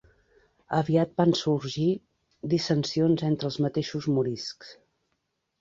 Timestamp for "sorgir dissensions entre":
1.41-3.51